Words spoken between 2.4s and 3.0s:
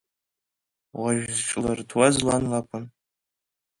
лакәын…